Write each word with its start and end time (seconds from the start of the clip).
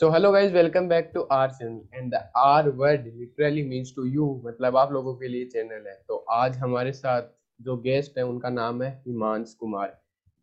So 0.00 0.08
hello 0.12 0.30
guys 0.32 0.52
welcome 0.52 0.86
back 0.88 1.10
to 1.14 1.20
our 1.32 1.48
channel 1.48 1.98
and 1.98 2.12
the 2.12 2.20
R 2.42 2.70
word 2.76 3.08
literally 3.16 3.64
means 3.70 3.90
to 3.96 4.04
you. 4.10 4.28
मतलब 4.44 4.76
आप 4.76 4.92
लोगों 4.92 5.14
के 5.14 5.28
लिए 5.28 5.44
channel 5.46 5.88
है। 5.88 5.94
तो 6.08 6.16
आज 6.32 6.56
हमारे 6.58 6.92
साथ 6.92 7.22
जो 7.60 7.76
गेस्ट 7.78 8.16
है, 8.18 8.24
उनका 8.24 8.50
नाम 8.50 8.82
है 8.82 8.90
हिमांश 9.06 9.52
कुमार। 9.60 9.92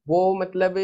वो 0.08 0.20
मतलब 0.36 0.78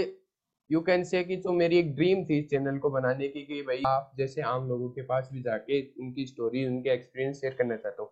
यू 0.70 0.82
कैन 0.88 1.04
से 1.04 1.24
कि 1.24 1.36
जो 1.36 1.54
मेरी 1.54 1.78
एक 1.80 1.94
ड्रीम 1.96 2.24
थी 2.26 2.42
चैनल 2.46 2.78
को 2.78 2.90
बनाने 2.90 3.28
की, 3.28 3.44
कि 3.44 3.62
भाई 3.62 3.82
आप 3.88 4.12
जैसे 4.18 4.42
आम 4.54 4.68
लोगों 4.70 4.90
के 4.90 5.02
पास 5.12 5.30
भी 5.34 5.42
जाके 5.42 5.82
उनकी 6.00 6.26
स्टोरी 6.26 6.66
उनके 6.66 6.94
एक्सपीरियंस 6.94 7.42
शेयर 7.42 7.54
करना 7.54 7.76
चाहता 7.76 8.04
हूँ 8.04 8.12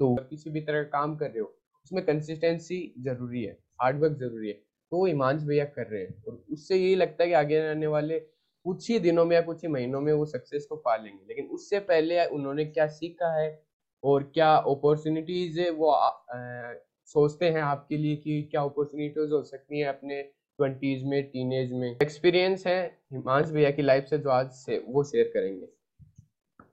तो 0.00 0.14
किसी 0.30 0.50
भी 0.50 0.60
तरह 0.62 0.82
का 0.82 0.98
काम 0.98 1.16
कर 1.16 1.26
रहे 1.26 1.40
हो, 1.40 1.52
उसमें 1.84 2.04
कंसिस्टेंसी 2.04 2.82
ज़रूरी 3.00 3.44
है 3.44 3.56
हार्डवर्क 3.82 4.18
ज़रूरी 4.18 4.48
है। 4.48 4.54
तो 4.54 4.96
वो 4.96 5.06
हिमांश 5.06 5.42
भैया 5.44 5.64
कर 5.78 5.86
रहे 5.86 6.02
हैं। 6.02 6.22
और 6.24 6.44
उससे 6.52 6.76
यही 6.76 6.94
लगता 6.96 7.22
है 7.22 7.28
कि 7.28 7.34
आगे 7.44 7.60
आने 7.70 7.86
वाले 7.86 8.22
कुछ 8.64 8.90
ही 8.90 8.98
दिनों 8.98 9.24
में 9.24 9.36
या 9.36 9.42
कुछ 9.42 9.62
ही 9.62 9.68
महीनों 9.68 10.00
में 10.00 10.12
वो 10.12 10.24
सक्सेस 10.26 10.66
को 10.66 10.76
पा 10.76 10.96
लेंगे। 10.96 11.24
लेकिन 11.28 11.46
उससे 11.46 11.78
पहले 11.80 12.24
उन्होंने 12.26 12.64
क्या 12.64 12.86
सीखा 12.86 13.32
है 13.40 13.62
और 14.04 14.22
क्या 14.34 14.54
अपॉर्चुनिटीज़ 14.54 15.60
वो 15.70 15.90
आ, 15.90 16.08
आ, 16.08 16.74
सोचते 17.06 17.50
हैं 17.50 17.60
आपके 17.60 17.96
लिए 17.96 18.16
कि 18.16 18.42
क्या 18.42 18.62
अपॉर्चुनिटीज़ 18.62 19.32
हो 19.32 19.42
सकती 19.42 19.80
हैं 19.80 19.88
अपने 19.88 20.22
ट्वेंटीज 20.22 21.04
में 21.04 21.22
टीनेज 21.30 21.72
में। 21.72 21.96
एक्सपीरियंस 22.02 22.66
है 22.66 22.98
हिमांश 23.12 23.50
भैया 23.50 23.70
की 23.70 23.82
लाइफ 23.82 24.04
से 24.04 24.18
जो 24.18 24.30
आज 24.30 24.50
से 24.50 24.78
वो 24.88 25.04
शेयर 25.04 25.30
करेंगे। 25.34 25.66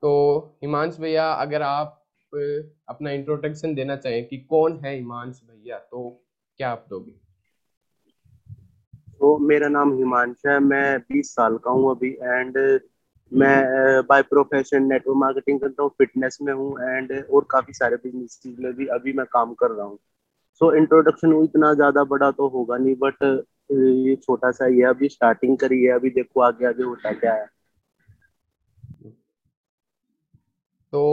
तो 0.02 0.12
हिमांश 0.64 0.98
भैया 1.00 1.32
अगर 1.32 1.62
आप 1.62 2.04
अपना 2.90 3.12
इंट्रोडक्शन 3.12 3.76
देना 3.76 3.96
चाहें 3.96 4.26
कि 4.28 4.38
कौन 4.38 4.80
है 4.86 4.96
हिमांश 4.96 5.42
भैया 5.46 5.78
तो 5.80 6.26
क्या 6.58 6.70
आप 6.70 6.86
दोगे? 6.90 7.27
तो 9.28 9.38
मेरा 9.38 9.68
नाम 9.68 9.92
हिमांश 9.94 10.42
है 10.48 10.58
मैं 10.60 10.98
20 11.06 11.30
साल 11.36 11.58
का 11.58 11.72
हूँ 11.72 11.90
अभी 11.92 12.10
एंड 12.10 12.58
मैं 13.32 14.02
बाय 14.08 14.22
प्रोफेशन 14.24 14.84
नेटवर्क 14.84 15.18
मार्केटिंग 15.18 15.60
करता 15.62 15.84
हूँ 15.84 15.90
फिटनेस 15.98 16.38
में 16.42 16.52
हूँ 16.54 16.70
एंड 16.82 17.12
और 17.26 17.48
काफ़ी 17.52 17.74
सारे 17.74 17.96
बिज़नेस 17.96 18.40
में 18.60 18.72
भी 18.74 18.86
अभी 18.88 19.14
मैं 19.14 19.26
काम 19.26 19.54
कर 19.54 19.72
रहा 19.72 19.86
हूँ। 19.86 19.98
सो 20.62 20.72
इंट्रोडक्शन 20.76 21.34
इतना 21.44 21.74
ज़्यादा 21.74 22.04
बड़ा 22.04 22.30
तो 22.32 22.48
होगा 22.48 22.78
नहीं 22.78 22.96
बट 22.96 23.24
ये 23.72 24.16
छोटा 24.16 24.52
सा 24.52 24.66
है 24.66 24.84
अभी 24.90 25.10
स्टार्टिंग 25.10 25.58
करी 25.58 25.84
है 25.84 25.92
अभी 25.94 26.10
देखो 26.10 26.42
आगे 26.42 26.66
आगे 26.66 26.84
होता 26.84 27.12
क्या 27.14 27.34
है। 27.34 27.46
तो 30.94 31.04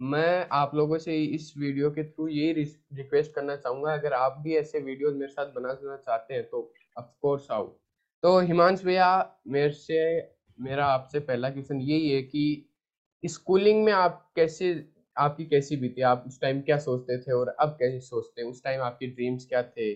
मैं 0.00 0.46
आप 0.52 0.74
लोगों 0.74 0.98
से 0.98 1.16
इस 1.24 1.52
वीडियो 1.58 1.90
के 1.90 2.04
थ्रू 2.04 2.26
यही 2.28 2.52
रिक्वेस्ट 2.52 3.32
करना 3.34 3.56
चाहूँगा 3.56 3.92
अगर 3.94 4.12
आप 4.14 4.40
भी 4.44 4.56
ऐसे 4.56 4.80
वीडियोस 4.80 5.14
मेरे 5.14 5.32
साथ 5.32 5.54
बनाना 5.54 5.96
चाहते 5.96 6.34
हैं 6.34 6.44
तो 6.44 6.72
ऑफ़ 6.98 7.06
कोर्स 7.22 7.50
आओ 7.50 7.66
तो 8.22 8.38
हिमांश 8.40 8.82
भैया, 8.84 9.08
मेरे 9.48 9.70
से, 9.70 10.20
मेरा 10.60 10.86
आपसे 10.86 11.20
पहला 11.20 11.50
क्वेश्चन 11.50 11.80
यही 11.80 12.10
है 12.10 12.22
कि 12.22 12.70
स्कूलिंग 13.22 13.84
में 13.84 13.92
आप 13.92 14.32
कैसे, 14.36 14.88
आपकी 15.18 15.44
कैसी 15.44 15.76
बीती? 15.76 16.02
आप 16.02 16.24
उस 16.26 16.40
टाइम 16.40 16.60
क्या 16.60 16.78
सोचते 16.78 17.18
थे 17.18 17.32
और 17.32 17.48
अब 17.48 17.68
कैसे 17.68 18.00
सोचते 18.00 18.42
हैं? 18.42 18.48
उस 18.48 18.62
टाइम 18.64 18.80
आपके 18.80 19.06
ड्रीम्स 19.06 19.46
क्या 19.46 19.62
थे? 19.62 19.94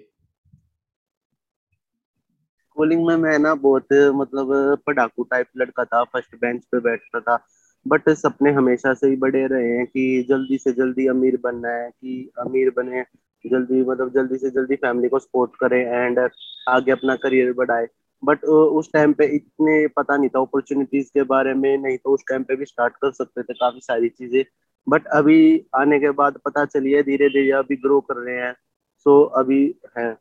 स्कूलिंग 2.61 3.07
में 3.07 3.17
मैं 3.17 3.39
ना 3.39 3.55
बहुत 3.55 3.93
मतलब 3.93 4.79
पढ़ाकू 4.87 5.23
टाइप 5.23 5.47
लड़का 5.57 5.85
था 5.85 6.03
फ़र्स्ट 6.05 6.37
बेंच 6.37 6.65
पे 6.65 6.81
बैठता 6.81 7.21
था 7.21 7.47
बट 7.87 8.09
सपने 8.11 8.51
हमेशा 8.53 8.95
से 8.95 9.09
ही 9.09 9.17
बड़े 9.17 9.47
रहे 9.47 9.69
हैं 9.69 9.87
कि 9.87 10.27
जल्दी 10.29 10.59
से 10.59 10.73
जल्दी 10.73 11.07
अमीर 11.07 11.37
बनना 11.37 11.69
है, 11.69 11.91
कि 11.91 12.31
अमीर 12.39 12.71
बने 12.77 13.05
जल्दी 13.45 13.83
मतलब 13.83 14.13
जल्दी 14.15 14.39
से 14.39 14.51
जल्दी 14.51 14.77
फैमिली 14.77 15.09
को 15.09 15.19
सपोर्ट 15.19 15.51
करे 15.57 15.81
एंड 15.81 16.29
आगे 16.69 16.93
अपना 16.93 17.17
करियर 17.17 17.53
बढ़ाए। 17.53 17.89
बट 18.25 18.45
उस 18.45 18.93
टाइम 18.93 19.13
पे 19.13 19.27
इतने 19.27 19.87
पता 19.87 20.17
नहीं 20.17 20.29
था 20.29 20.41
अपॉर्चुनिटीज़ 20.41 21.09
के 21.09 21.23
बारे 21.23 21.55
में 21.55 21.79
नहीं 21.79 21.97
तो 21.97 22.15
उस 22.15 22.25
टाइम 22.29 22.43
पे 22.43 22.57
भी 22.57 22.65
स्टार्ट 22.65 22.97
कर 22.97 23.13
सकते 23.13 23.43
थे 23.43 23.55
काफ़ी 23.55 23.81
सारी 23.81 24.09
चीज़ें। 24.09 24.45
बट 24.89 25.07
अभी 25.07 25.67
आने 25.77 25.99
के 26.01 26.11
बाद 26.11 26.39
पता 26.45 26.65
चली 26.65 26.93
है 26.93 27.03
धीरे 27.03 27.29
धीरे 27.29 27.51
अभी 27.51 27.77
ग्रो 27.77 28.01
कर 28.01 28.17
रहे 28.17 28.37
हैं। 28.37 28.53
सो 28.99 29.23
अभी 29.23 29.75
है। 29.99 30.17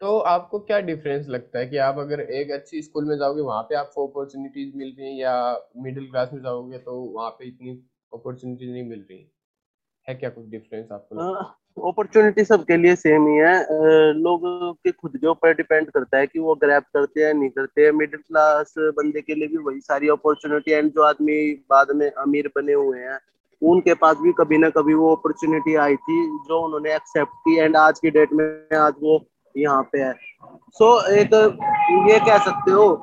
तो 0.00 0.18
आपको 0.18 0.58
क्या 0.58 0.80
डिफरेंस 0.80 1.28
लगता 1.28 1.58
है 1.58 1.66
कि 1.66 1.76
आप 1.76 1.98
अगर 1.98 2.20
एक 2.20 2.50
अच्छी 2.50 2.82
स्कूल 2.82 3.04
में 3.04 3.16
जाओगे 3.18 3.42
वहाँ 3.42 3.62
पे 3.62 3.74
आपको 3.74 4.06
अपॉर्चुनिटीज़ 4.06 4.76
मिल 4.76 4.94
रही 4.98 5.06
हैं 5.06 5.18
या 5.20 5.66
मिडिल 5.76 6.10
क्लास 6.10 6.30
में 6.32 6.42
जाओगे 6.42 6.78
तो 6.78 6.92
वहाँ 6.92 7.30
पे 7.30 7.48
इतनी 7.48 7.84
अपॉर्चुनिटीज़ 8.14 8.70
नहीं 8.70 8.88
मिल 8.88 9.06
रही 9.10 9.30
है? 10.08 10.14
क्या 10.14 10.30
कुछ 10.30 10.46
डिफरेंस 10.46 10.92
आपको 10.92 11.57
अपॉर्चुनिटी 11.80 12.44
सबके 12.44 12.76
लिए 12.76 12.94
सेम 12.96 13.26
ही 13.28 13.36
है। 13.36 14.12
लोग 14.14 14.42
के 14.76 14.90
खुद 14.92 15.16
के 15.16 15.26
ऊपर 15.26 15.54
डिपेंड 15.54 15.90
करता 15.90 16.18
है 16.18 16.26
कि 16.26 16.38
वो 16.38 16.54
ग्रैप 16.56 16.84
करते 16.94 17.24
हैं 17.24 17.32
नहीं 17.34 17.50
करते 17.50 17.84
हैं। 17.84 17.92
मिडिल 17.94 18.20
क्लास 18.20 18.74
बंदे 18.78 19.20
के 19.20 19.34
लिए 19.34 19.48
भी 19.48 19.56
वही 19.58 19.80
सारी 19.80 20.08
अपॉर्चुनिटी 20.10 20.72
एंड 20.72 20.90
जो 20.92 21.02
आदमी 21.04 21.38
बाद 21.70 21.90
में 21.96 22.10
अमीर 22.10 22.50
बने 22.56 22.72
हुए 22.74 22.98
हैं 23.00 23.18
उनके 23.62 23.94
पास 23.96 24.16
भी 24.16 24.32
कभी 24.32 24.58
ना 24.58 24.70
कभी 24.70 24.94
वो 24.94 25.14
अपॉर्चुनिटी 25.14 25.74
आई 25.84 25.96
थी 25.98 26.20
जो 26.48 26.60
उन्होंने 26.64 26.94
एक्सेप्ट 26.94 27.32
की 27.44 27.56
एंड 27.58 27.76
आज 27.76 27.98
की 27.98 28.10
डेट 28.10 28.32
में 28.32 28.76
आज 28.78 28.94
वो 29.02 29.24
यहाँ 29.54 29.82
पे 29.92 29.98
है। 29.98 30.12
सो 30.12 31.00
so, 31.00 31.08
एक 31.08 31.34
ये 32.10 32.18
कह 32.20 32.38
सकते 32.44 32.70
हो 32.70 32.94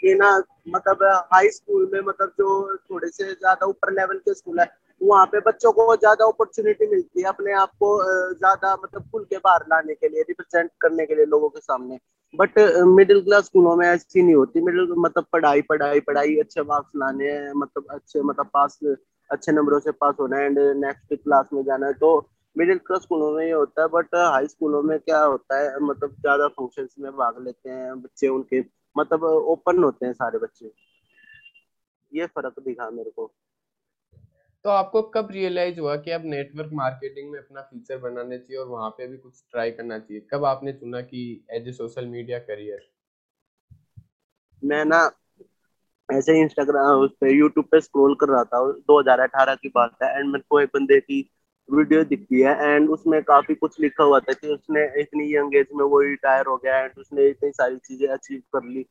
कि 0.00 0.14
ना 0.14 0.30
मतलब 0.68 1.04
हाई 1.32 1.48
स्कूल 1.50 1.88
में 1.92 2.00
मतलब 2.00 2.32
जो 2.38 2.76
थोड़े 2.76 3.08
से 3.08 3.24
ज़्यादा 3.24 3.66
ऊपर 3.66 3.92
लेवल 3.92 4.18
के 4.18 4.34
स्कूल 4.34 4.60
है 4.60 4.66
वहाँ 5.00 5.26
पे 5.26 5.40
बच्चों 5.40 5.72
को 5.72 5.94
ज़्यादा 5.96 6.26
अपॉर्चुनिटी 6.26 6.86
मिलती 6.86 7.22
है 7.22 7.28
अपने 7.28 7.52
आप 7.54 7.70
को 7.82 7.88
ज़्यादा 8.34 8.74
मतलब 8.84 9.08
खुल 9.12 9.24
के 9.24 9.36
बाहर 9.38 9.64
लाने 9.70 9.94
के 9.94 10.08
लिए 10.08 10.22
रिप्रेजेंट 10.22 10.70
करने 10.80 11.06
के 11.06 11.14
लिए 11.14 11.24
लोगों 11.26 11.48
के 11.48 11.60
सामने। 11.60 11.98
बट 12.34 12.58
मिडिल 12.88 13.20
क्लास 13.24 13.44
स्कूलों 13.44 13.74
में 13.76 13.86
ऐसी 13.86 14.22
नहीं 14.22 14.34
होती। 14.34 14.60
मिडिल 14.60 14.94
मतलब 14.98 15.26
पढ़ाई 15.32 15.62
पढ़ाई 15.62 16.00
पढ़ाई, 16.00 16.36
अच्छे 16.36 16.62
मार्क्स 16.62 16.92
लाने 16.96 17.52
मतलब 17.54 17.86
अच्छे 17.90 18.22
मतलब 18.22 18.50
पास 18.54 18.78
अच्छे 19.30 19.52
नंबरों 19.52 19.78
से 19.80 19.90
पास 19.92 20.14
होना 20.20 20.36
है। 20.36 20.46
एंड 20.46 20.58
नेक्स्ट 20.84 21.14
क्लास 21.14 21.48
में 21.52 21.62
जाना 21.64 21.86
है 21.86 21.92
तो 21.94 22.16
मिडिल 22.56 22.78
क्लास 22.78 23.02
स्कूलों 23.02 23.30
में 23.32 23.44
ये 23.44 23.52
होता 23.52 23.82
है। 23.82 23.88
बट 23.88 24.14
हाई 24.14 24.46
स्कूलों 24.48 24.82
में 24.82 24.98
क्या 24.98 25.20
होता 25.20 25.58
है 25.60 25.78
मतलब 25.82 26.10
ज़्यादा 26.20 26.48
फ़ंक्शंस 26.50 26.94
में 26.98 27.10
भाग 27.12 27.44
लेते 27.44 27.70
हैं 27.70 28.00
बच्चे 28.02 28.28
उनके। 28.28 28.64
मतलब 28.96 29.24
ओपन 29.24 29.82
होते 29.84 30.06
हैं 30.06 30.12
सारे 30.14 30.38
बच्चे। 30.38 30.70
ये 32.12 32.26
फ़र्क 32.26 32.54
दिखा 32.60 32.90
मेरे 32.90 33.10
को। 33.10 33.30
तो 34.66 34.70
आपको 34.70 35.02
कब 35.02 35.28
रियलाइज़ 35.30 35.80
हुआ 35.80 35.96
कि 35.96 36.10
अब 36.10 36.22
नेटवर्क 36.24 36.70
मार्केटिंग 36.72 37.30
में 37.30 37.38
अपना 37.38 37.60
फ्यूचर 37.60 37.98
बनाना 37.98 38.36
चाहिए 38.36 38.56
और 38.56 38.66
वहाँ 38.68 38.90
पे 38.90 39.06
भी 39.06 39.16
कुछ 39.16 39.42
ट्राई 39.50 39.70
करना 39.70 39.98
चाहिए? 39.98 40.26
कब 40.30 40.44
आपने 40.44 40.72
चुना 40.72 41.00
कि 41.00 41.20
as 41.50 41.68
a 41.68 41.72
social 41.72 42.06
media 42.06 42.38
career 42.38 42.80
मैं 44.62 44.84
ना 44.84 44.98
ऐसे 46.08 46.40
इंस्टाग्राम 46.40 47.00
उस 47.00 47.10
पे 47.20 47.32
यूट्यूब 47.32 47.66
पे 47.66 47.80
स्क्रॉल 47.80 48.14
कर 48.14 48.28
रहा 48.28 48.44
था 48.44 48.72
2018 48.72 49.54
की 49.54 49.68
बात 49.68 49.96
है 50.02 50.18
एंड 50.18 50.26
मेरे 50.26 50.44
को 50.50 50.60
एक 50.60 50.68
बंदे 50.74 51.00
की 51.00 51.30
वीडियो 51.72 52.04
दिखती 52.04 52.40
है 52.40 52.54
एंड 52.64 52.90
उसमें 52.90 53.22
काफ़ी 53.22 53.54
कुछ 53.54 53.80
लिखा 53.80 54.04
हुआ 54.04 54.20
था 54.20 54.32
कि 54.32 54.48
उसने 54.48 55.00
इतनी 55.00 55.36
यंग 55.36 55.56
एज 55.56 55.66
में 55.74 55.84
वो 55.84 56.00
रिटायर 56.00 56.46
हो 56.46 56.56
गया 56.56 56.78
एंड 56.78 56.92
उसने 56.98 57.28
इतनी 57.28 57.50
सारी 57.50 57.76
चीज़ें 57.76 58.08
अचीव 58.08 58.42
कर 58.52 58.64
ली। 58.64 58.86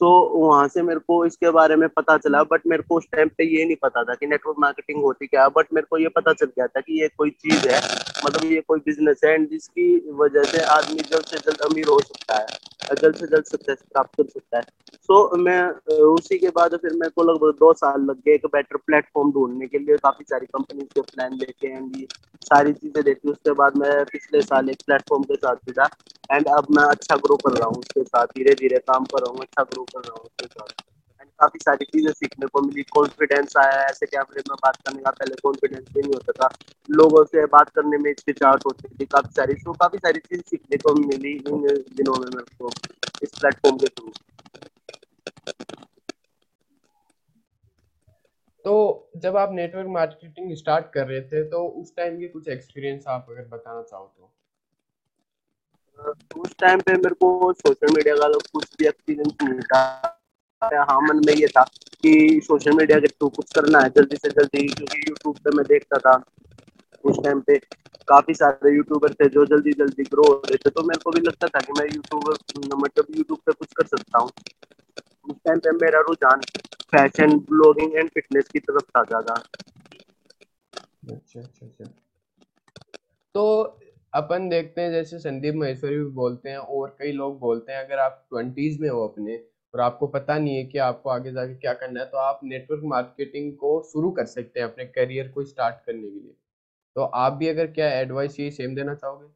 सो 0.00 0.06
so, 0.06 0.48
वहाँ 0.48 0.68
से 0.68 0.82
मेरे 0.82 1.00
को 1.00 1.24
इसके 1.26 1.50
बारे 1.50 1.76
में 1.76 1.88
पता 1.88 2.16
चला 2.16 2.42
बट 2.42 2.60
मेरे 2.66 2.82
को 2.82 2.96
उस 2.96 3.04
टाइम 3.12 3.28
पे 3.28 3.44
ये 3.44 3.64
नहीं 3.64 3.76
पता 3.82 4.02
था 4.04 4.14
कि 4.14 4.26
नेटवर्क 4.26 4.56
मार्केटिंग 4.58 5.02
होती 5.02 5.26
क्या 5.26 5.48
बट 5.48 5.66
मेरे 5.74 5.86
को 5.90 5.98
ये 5.98 6.08
पता 6.08 6.32
चल 6.32 6.46
गया 6.46 6.66
था 6.66 6.80
कि 6.80 7.00
ये 7.02 7.08
कोई 7.18 7.30
चीज़ 7.30 7.68
है 7.68 7.80
मतलब 8.26 8.52
ये 8.52 8.60
कोई 8.68 8.78
बिज़नेस 8.86 9.20
है 9.24 9.34
एंड 9.34 9.48
जिसकी 9.50 10.10
वजह 10.12 10.42
से 10.42 10.62
आदमी 10.74 11.00
जल्द 11.10 11.24
से 11.24 11.38
जल्द 11.38 11.60
अमीर 11.70 11.88
हो 11.88 11.98
सकता 12.00 12.38
है। 12.38 12.46
जल्द 12.92 13.14
से 13.14 13.26
जल्द 13.26 13.44
सक्सेस 13.44 13.78
प्राप्त 13.92 14.10
कर 14.16 14.28
सकता 14.28 14.56
है। 14.56 14.62
सो 14.96 15.30
so, 15.30 15.38
मैं 15.38 15.62
उसी 16.04 16.38
के 16.38 16.48
बाद 16.48 16.76
फिर 16.76 16.92
मेरे 16.92 17.10
को 17.16 17.22
लगभग 17.22 17.54
दो 17.58 17.72
साल 17.72 18.00
लग 18.00 18.16
गए 18.16 18.34
एक 18.34 18.46
बेटर 18.46 18.76
प्लेटफॉर्म 18.76 19.32
ढूँढने 19.32 19.66
के 19.66 19.78
लिए। 19.78 19.96
काफ़ी 19.96 20.24
सारी 20.24 20.46
कंपनी 20.46 20.84
के 20.84 21.00
प्लान 21.00 21.36
देखे 21.36 21.68
एंड 21.68 22.06
सारी 22.42 22.72
चीज़ें 22.72 23.02
देखी। 23.04 23.30
उसके 23.30 23.52
बाद 23.52 23.76
मैं 23.76 24.04
पिछले 24.04 24.42
साल 24.42 24.70
एक 24.70 24.78
प्लेटफॉर्म 24.86 25.22
के 25.22 25.36
साथ 25.36 25.56
जुड़ा 25.68 25.88
एंड 26.30 26.48
अब 26.48 26.66
मैं 26.70 26.84
अच्छा 26.84 27.16
ग्रो 27.16 27.36
कर 27.36 27.58
रहा 27.58 27.68
हूँ 27.68 27.78
उसके 27.78 28.04
साथ। 28.04 28.26
धीरे 28.26 28.54
धीरे 28.54 28.78
काम 28.78 29.04
कर 29.04 29.22
रहा 29.22 29.30
हूँ 29.30 29.40
अच्छा 29.40 29.62
ग्रो 29.62 29.84
कर 29.84 30.00
रहा 30.00 30.14
हूँ 30.14 30.24
उसके 30.24 30.46
साथ। 30.46 30.91
काफ़ी 31.42 31.58
सारी 31.58 31.84
चीज़ें 31.84 32.12
सीखने 32.12 32.46
को 32.46 32.60
मिली। 32.62 32.82
कॉन्फिडेंस 32.92 33.56
आया 33.56 33.82
ऐसे 33.84 34.06
कैमरे 34.06 34.42
में 34.48 34.56
बात 34.62 34.76
करने 34.76 35.02
का 35.02 35.10
पहले 35.10 35.34
कॉन्फिडेंस 35.42 35.84
भी 35.94 36.02
नहीं 36.02 36.12
होता 36.12 36.32
था। 36.32 36.48
लोगों 36.88 37.24
से 37.24 37.46
बात 37.48 37.68
करने 37.70 37.98
में 37.98 38.10
हिचकिचाहट 38.10 38.66
होती 38.66 38.88
थी 38.88 39.04
काफ़ी 39.06 39.34
सारी 39.36 39.54
तो 39.54 39.72
काफ़ी 39.72 39.98
सारी 39.98 40.18
चीज़ें 40.20 40.42
सीखने 40.48 40.76
को 40.78 40.94
मिली 40.94 41.32
इन 41.32 41.66
दिनों 41.96 42.14
में 42.14 42.28
मेरे 42.28 42.56
को 42.58 42.70
इस 43.22 43.32
प्लेटफॉर्म 43.40 43.76
के 43.76 43.88
थ्रू। 43.88 44.12
तो 48.64 48.74
जब 49.16 49.36
आप 49.36 49.52
नेटवर्क 49.52 49.86
मार्केटिंग 49.88 50.54
स्टार्ट 50.56 50.92
कर 50.94 51.06
रहे 51.06 51.20
थे 51.22 51.42
तो 51.50 51.66
उस 51.80 51.96
टाइम 51.96 52.18
के 52.18 52.28
कुछ 52.28 52.48
एक्सपीरियंस 52.48 53.04
आप 53.06 53.26
अगर 53.30 53.48
बताना 53.48 53.82
चाहो 53.82 54.06
तो। 54.18 54.32
उस 56.36 56.54
टाइम 56.60 56.80
पे 56.80 56.92
मेरे 56.92 57.14
को 57.14 57.52
सोशल 57.52 57.94
मीडिया 57.94 58.14
का 58.16 58.28
कुछ 58.52 58.70
भी 58.78 58.86
एक्सपीरियंस 58.86 59.36
नहीं 59.42 59.60
था। 59.60 60.11
हाँ 60.62 61.00
मन 61.02 61.20
में 61.26 61.32
ये 61.34 61.46
था 61.48 61.62
कि 62.04 62.40
सोशल 62.44 62.72
मीडिया 62.72 62.98
के 62.98 63.08
थ्रू 63.08 63.28
कुछ 63.28 63.52
करना 63.54 63.80
है, 63.80 63.88
जल्दी 63.88 64.16
से 64.16 64.28
जल्दी, 64.30 64.66
क्योंकि 64.68 64.98
यूट्यूब 65.08 65.36
पे 65.36 65.50
मैं 65.56 65.64
देखता 65.66 65.98
था 65.98 66.22
उस 67.04 67.16
टाइम 67.24 67.40
पे 67.40 67.58
काफ़ी 68.08 68.34
सारे 68.34 68.74
यूट्यूबर 68.76 69.12
थे 69.12 69.28
जो 69.28 69.44
जल्दी 69.46 69.72
जल्दी 69.72 70.04
ग्रो 70.04 70.22
हो 70.28 70.42
रहे 70.46 70.56
थे। 70.56 70.70
तो 70.70 70.82
मेरे 70.82 71.00
को 71.04 71.10
भी 71.10 71.20
लगता 71.20 71.48
था 71.48 71.60
कि 71.60 71.72
मैं 71.72 71.84
यूट्यूबर 71.84 72.76
मतलब 72.76 73.06
यूट्यूब 73.16 73.38
पे 73.46 73.52
कुछ 73.52 73.72
कर 73.72 73.86
सकता 73.86 74.18
हूँ। 74.18 74.30
उस 75.24 75.36
टाइम 75.36 75.58
पे 75.58 75.70
मेरा 75.70 76.00
रुझान 76.00 76.40
फ़ैशन 76.92 77.38
ब्लॉगिंग 77.50 77.96
एंड 77.96 78.08
फिटनेस 78.10 78.48
की 78.48 78.58
तरफ़ 78.58 78.84
था 78.84 79.02
ज़्यादा। 79.04 79.34
अच्छा 81.12 81.40
अच्छा 81.40 81.66
अच्छा। 81.66 81.84
तो 83.34 83.62
अपन 84.14 84.48
देखते 84.48 84.80
हैं, 84.80 84.90
जैसे 84.92 85.18
संदीप 85.18 85.54
महेश्वरी 85.54 85.96
भी 85.98 86.04
बोलते 86.04 86.50
हैं 86.50 86.56
और 86.56 86.96
कई 86.98 87.12
लोग 87.12 87.38
बोलते 87.40 87.72
हैं, 87.72 87.84
अगर 87.84 87.98
आप 87.98 88.26
ट्वेंटीज 88.30 88.80
में 88.80 88.88
हो 88.88 89.06
अपने 89.08 89.36
और 89.74 89.80
आपको 89.80 90.06
पता 90.06 90.38
नहीं 90.38 90.56
है 90.56 90.64
कि 90.64 90.78
आपको 90.78 91.10
आगे 91.10 91.32
जाके 91.32 91.54
क्या 91.54 91.72
करना 91.72 92.00
है 92.00 92.06
तो 92.06 92.18
आप 92.18 92.40
नेटवर्क 92.44 92.82
मार्केटिंग 92.84 93.52
को 93.56 93.82
शुरू 93.92 94.10
कर 94.10 94.26
सकते 94.26 94.60
हैं 94.60 94.66
अपने 94.66 94.84
करियर 94.84 95.28
को 95.28 95.44
स्टार्ट 95.44 95.76
करने 95.86 96.02
के 96.02 96.18
लिए। 96.20 96.34
तो 96.96 97.02
आप 97.02 97.32
भी 97.32 97.48
अगर 97.48 97.66
क्या 97.66 97.88
एडवाइस 97.90 98.40
ये 98.40 98.50
सेम 98.50 98.74
देना 98.74 98.94
चाहोगे? 98.94 99.26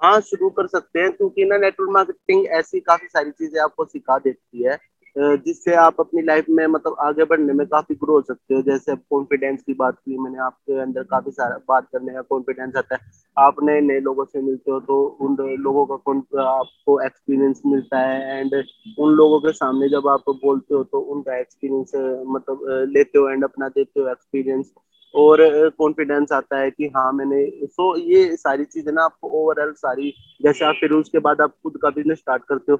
हाँ 0.00 0.20
शुरू 0.20 0.48
कर 0.50 0.66
सकते 0.66 1.00
हैं, 1.00 1.12
क्योंकि 1.12 1.44
ना 1.44 1.56
नेटवर्क 1.56 1.90
मार्केटिंग 1.90 2.46
ऐसी 2.46 2.80
काफ़ी 2.80 3.06
सारी 3.08 3.30
चीज़ें 3.30 3.60
आपको 3.62 3.84
सिखा 3.84 4.18
देती 4.18 4.64
है। 4.64 4.78
जिससे 5.18 5.74
आप 5.76 5.96
अपनी 6.00 6.22
लाइफ 6.22 6.46
में 6.48 6.66
मतलब 6.66 6.96
आगे 7.00 7.24
बढ़ने 7.24 7.52
में 7.52 7.66
काफ़ी 7.66 7.94
ग्रो 7.94 8.14
हो 8.14 8.20
सकते 8.22 8.54
हो। 8.54 8.62
जैसे 8.62 8.94
कॉन्फिडेंस 8.96 9.62
की 9.62 9.74
बात 9.74 9.94
की, 9.96 10.18
मैंने 10.18 10.38
आपके 10.38 10.80
अंदर 10.80 11.02
काफ़ी 11.10 11.30
सारा 11.30 11.56
बात 11.68 11.88
करने 11.92 12.12
का 12.14 12.20
कॉन्फिडेंस 12.30 12.76
आता 12.76 12.94
है। 12.94 13.00
आप 13.36 13.56
नए 13.62 13.80
नए 13.80 14.00
लोगों 14.00 14.24
से 14.24 14.40
मिलते 14.42 14.70
हो 14.70 14.80
तो 14.80 15.02
उन 15.20 15.36
लोगों 15.60 15.84
का 15.86 16.42
आपको 16.42 17.00
एक्सपीरियंस 17.06 17.62
मिलता 17.66 17.98
है 18.00 18.40
एंड 18.40 18.54
उन 18.98 19.12
लोगों 19.12 19.40
के 19.40 19.52
सामने 19.52 19.88
जब 19.88 20.08
आप 20.08 20.30
बोलते 20.44 20.74
हो 20.74 20.82
तो 20.84 21.00
उनका 21.14 21.38
एक्सपीरियंस 21.38 21.92
मतलब 22.28 22.66
लेते 22.94 23.18
हो 23.18 23.28
एंड 23.30 23.44
अपना 23.44 23.68
देते 23.68 24.00
हो 24.00 24.08
एक्सपीरियंस 24.08 24.72
और 25.14 25.38
कॉन्फिडेंस 25.78 26.32
आता 26.32 26.58
है 26.60 26.70
कि 26.70 26.86
हाँ 26.96 27.12
मैंने 27.12 27.44
सो 27.66 27.96
ये 27.96 28.36
सारी 28.36 28.64
चीज़ें 28.64 28.92
ना 28.92 29.04
आपको 29.04 29.28
ओवरऑल 29.42 29.72
सारी, 29.72 30.12
जैसे 30.42 30.64
आप 30.64 30.74
फिर 30.80 30.92
उसके 30.92 31.18
बाद 31.18 31.40
आप 31.40 31.54
खुद 31.62 31.78
का 31.82 31.90
बिज़नेस 31.90 32.18
स्टार्ट 32.18 32.42
करते 32.48 32.72
हो 32.72 32.78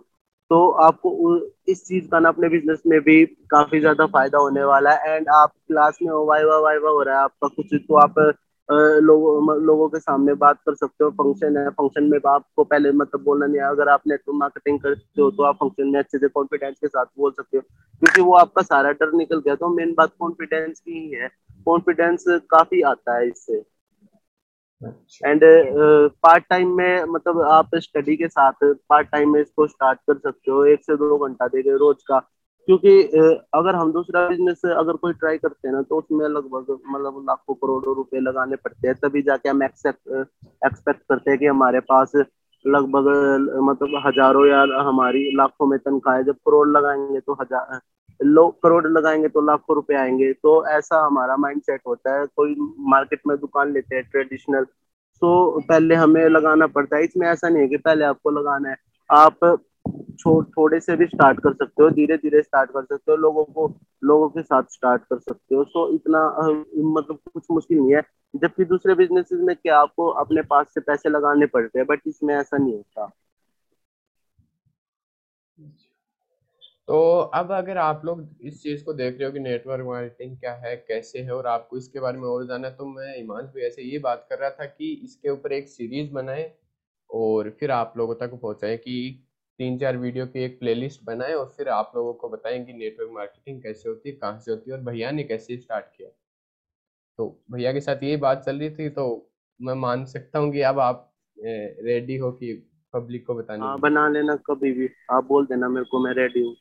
तो 0.51 0.69
आपको 0.83 1.11
इस 1.69 1.83
चीज़ 1.87 2.07
का 2.11 2.19
ना 2.21 2.29
अपने 2.29 2.49
बिज़नेस 2.49 2.83
में 2.87 3.01
भी 3.01 3.25
काफ़ी 3.51 3.81
ज़्यादा 3.81 4.07
फ़ायदा 4.07 4.39
होने 4.39 4.63
वाला 4.65 4.91
है 4.95 5.17
एंड 5.17 5.29
आप 5.37 5.53
क्लास 5.69 5.99
में 6.03 6.11
हो 6.13 6.25
वाइवा 6.27 6.59
वाइवा 6.61 6.91
हो 6.91 7.03
रहा 7.03 7.17
है 7.19 7.23
आपका 7.25 7.49
कुछ 7.49 7.75
तो 7.89 7.95
आप 7.99 8.15
लोगों 9.03 9.57
लोगों 9.65 9.89
के 9.89 9.99
सामने 9.99 10.33
बात 10.41 10.59
कर 10.67 10.75
सकते 10.75 11.05
हो। 11.05 11.11
फ़ंक्शन 11.13 11.57
है 11.59 11.69
फ़ंक्शन 11.71 12.05
में 12.11 12.19
आपको 12.29 12.65
पहले 12.65 12.93
मतलब 12.93 13.23
बोलना 13.25 13.47
नहीं 13.47 13.61
है 13.61 13.69
अगर 13.69 13.89
आप 13.89 14.03
नेटवर्क 14.09 14.39
मार्केटिंग 14.39 14.79
करते 14.81 15.23
हो 15.23 15.31
तो 15.31 15.43
आप 15.43 15.57
फ़ंक्शन 15.57 15.89
में 15.93 15.99
अच्छे 16.01 16.19
से 16.19 16.29
कॉन्फिडेंस 16.29 16.77
के 16.81 16.89
साथ 16.89 17.05
बोल 17.19 17.31
सकते 17.33 17.57
हो। 17.57 17.63
क्योंकि 18.03 18.21
वो 18.23 18.33
आपका 18.37 18.63
सारा 18.63 18.93
डर 18.93 19.13
निकल 19.15 19.41
गया 19.41 19.55
तो 19.55 19.69
मेन 19.77 19.95
बात 19.99 20.13
कॉन्फिडेंस 20.21 20.81
की 20.81 20.99
ही 20.99 21.11
है। 21.15 21.29
कॉन्फिडेंस 21.67 22.25
काफ़ी 22.51 22.83
आता 22.93 23.17
है 23.19 23.29
इससे। 23.29 23.63
एंड 24.83 25.41
पार्ट 26.23 26.45
टाइम 26.51 26.77
में 26.77 27.05
मतलब 27.05 27.41
आप 27.43 27.77
स्टडी 27.77 28.17
के 28.17 28.29
साथ 28.29 28.65
पार्ट 28.89 29.09
टाइम 29.13 29.33
में 29.33 29.41
इसको 29.41 29.67
स्टार्ट 29.67 29.99
कर 30.01 30.19
सकते 30.19 30.51
हो 30.51 30.65
एक 30.65 30.85
से 30.85 30.97
दो 30.97 31.19
घंटा 31.19 31.47
देके 31.49 31.77
रोज 31.77 32.03
का। 32.03 32.19
क्योंकि 32.69 32.91
uh, 33.03 33.35
अगर 33.55 33.75
हम 33.75 33.93
दूसरा 33.93 34.27
बिज़नेस 34.29 34.61
अगर 34.67 34.97
कोई 34.97 35.13
ट्राई 35.13 35.39
करते 35.39 35.69
हैं 35.69 35.75
ना 35.75 35.83
तो 35.83 35.99
उसमें 35.99 36.27
लगभग 36.29 36.79
मतलब 36.89 37.25
लाखों 37.29 37.55
करोड़ों 37.55 37.95
रुपए 37.97 38.21
लगाने 38.21 38.57
पड़ते 38.57 38.89
हैं। 38.89 38.97
तभी 38.97 39.23
जाके 39.23 39.49
हम 39.49 39.63
एक्सेप्ट 39.63 40.09
एक्सपेक्ट 40.67 41.01
करते 41.09 41.31
हैं 41.31 41.39
कि 41.39 41.47
हमारे 41.47 41.81
पास 41.89 42.13
लगभग 42.65 43.07
मतलब 43.65 44.03
हज़ारों 44.07 44.47
या 44.47 44.61
हमारी 44.89 45.23
लाखों 45.37 45.67
में 45.67 45.79
तनख्वाह 45.79 46.21
जब 46.23 46.37
करोड़ 46.47 46.69
लगाएँगे 46.69 47.21
तो 47.21 47.33
हज़ार 47.41 47.81
लोग 48.21 48.55
करोड़ 48.63 48.87
लगाएँगे 48.89 49.29
तो 49.29 49.41
लाखों 49.41 49.75
रुपए 49.77 49.95
आएँगे। 49.95 50.33
तो 50.33 50.65
ऐसा 50.69 51.05
हमारा 51.07 51.37
माइंड 51.37 51.63
सेट 51.63 51.81
होता 51.87 52.19
है। 52.21 52.27
कोई 52.37 52.55
मार्केट 52.89 53.21
में 53.27 53.37
दुकान 53.39 53.73
लेते 53.73 53.97
हैं 53.97 54.05
ट्रेडिशनल 54.11 54.65
तो 55.23 55.61
पहले 55.69 55.95
हमें 55.95 56.29
लगाना 56.29 56.67
पड़ता 56.67 56.97
है। 56.97 57.05
इसमें 57.05 57.27
ऐसा 57.29 57.49
नहीं 57.49 57.63
है 57.63 57.69
कि 57.69 57.77
पहले 57.77 58.05
आपको 58.05 58.31
लगाना 58.31 58.69
है। 58.71 58.77
आप 59.11 59.39
छो, 60.21 60.43
थोड़े 60.45 60.79
से 60.81 60.97
भी 60.97 61.07
स्टार्ट 61.07 61.41
कर 61.41 61.53
सकते 61.55 61.83
हो 61.83 61.89
धीरे 61.91 62.17
धीरे 62.17 62.43
स्टार्ट 62.43 62.71
कर 62.71 62.85
सकते 62.85 63.11
हो 63.13 63.17
लोगों 63.17 63.45
को 63.45 63.67
लोगों 64.05 64.29
के 64.29 64.43
साथ 64.43 64.63
स्टार्ट 64.71 65.03
कर 65.03 65.19
सकते 65.19 65.55
हो। 65.55 65.65
तो 65.65 65.89
इतना 65.95 66.25
मतलब 66.93 67.19
कुछ 67.33 67.45
मुश्किल 67.51 67.79
नहीं 67.79 67.95
है। 67.95 68.03
जबकि 68.35 68.65
दूसरे 68.65 68.95
बिज़नेस 68.95 69.29
में 69.33 69.55
क्या 69.57 69.79
आपको 69.79 70.07
अपने 70.23 70.43
पास 70.43 70.67
से 70.75 70.81
पैसे 70.81 71.09
लगाने 71.09 71.47
पड़ते 71.47 71.79
हैं 71.79 71.87
बट 71.87 72.01
इसमें 72.07 72.35
ऐसा 72.35 72.57
नहीं 72.57 72.75
होता। 72.75 73.11
तो 76.89 76.99
अब 77.35 77.51
अगर 77.53 77.79
आप 77.79 78.05
लोग 78.05 78.21
इस 78.43 78.63
चीज़ 78.63 78.85
को 78.85 78.93
देख 78.93 79.19
रहे 79.19 79.27
हो 79.27 79.33
कि 79.33 79.39
नेटवर्क 79.41 79.87
मार्केटिंग 79.87 80.37
क्या 80.39 80.53
है 80.57 80.75
कैसे 80.79 81.19
है 81.19 81.33
और 81.33 81.47
आपको 81.47 81.77
इसके 81.77 82.01
बारे 82.01 82.19
में 82.19 82.27
और 82.29 82.47
जाना 82.47 82.69
है 82.69 82.75
तो 82.77 82.87
मैं 82.87 83.19
ईमान 83.21 83.47
भी 83.55 83.63
ऐसे 83.63 83.83
ये 83.83 83.99
बात 83.99 84.27
कर 84.31 84.39
रहा 84.39 84.51
था 84.51 84.65
कि 84.67 84.93
इसके 85.05 85.31
ऊपर 85.31 85.53
एक 85.53 85.69
सीरीज़ 85.69 86.13
बनाए 86.13 86.51
और 87.11 87.51
फिर 87.61 87.71
आप 87.71 87.95
लोगों 87.97 88.15
तक 88.15 88.39
पहुँचाए 88.43 88.77
कि 88.77 88.97
तीन 89.59 89.79
चार 89.79 89.97
वीडियो 89.97 90.27
की 90.27 90.45
एक 90.45 90.59
प्लेलिस्ट 90.61 91.05
बनाए 91.05 91.35
और 91.35 91.53
फिर 91.57 91.69
आप 91.71 91.93
लोगों 91.97 92.13
को 92.15 92.29
बताएँ 92.29 92.65
कि 92.65 92.73
नेटवर्क 92.73 93.11
मार्केटिंग 93.13 93.63
कैसे 93.63 93.89
होती 93.89 94.09
है 94.11 94.15
कहाँ 94.17 94.39
से 94.39 94.51
होती 94.51 94.71
है 94.71 94.77
और 94.77 94.83
भैया 94.85 95.11
ने 95.11 95.23
कैसे 95.25 95.57
स्टार्ट 95.57 95.85
किया। 95.97 96.09
तो 97.19 97.27
भैया 97.53 97.73
के 97.73 97.81
साथ 97.81 98.03
ये 98.03 98.17
बात 98.17 98.43
चल 98.45 98.59
रही 98.59 98.71
थी 98.71 98.89
तो 98.91 99.05
मैं 99.61 99.75
मान 99.75 100.05
सकता 100.05 100.39
हूँ 100.39 100.53
कि 100.53 100.61
अब 100.63 100.79
आप 100.79 101.05
रेडी 101.39 102.17
हो 102.17 102.31
कि 102.33 102.53
पब्लिक 102.95 103.27
को 103.27 103.35
बताने 103.35 103.63
हाँ 103.63 103.79
बना 103.81 104.09
लेना 104.09 104.37
कभी 104.47 104.73
भी। 104.73 104.89
आप 105.11 105.25
बोल 105.25 105.47
देना 105.47 105.69
मेरे 105.69 105.85
को 105.91 105.99
मैं 105.99 106.13
रेडी 106.15 106.41
हूँ। 106.41 106.55